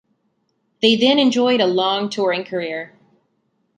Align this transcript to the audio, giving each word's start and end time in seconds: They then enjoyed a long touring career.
They 0.81 0.95
then 0.95 1.19
enjoyed 1.19 1.61
a 1.61 1.67
long 1.67 2.09
touring 2.09 2.43
career. 2.43 2.95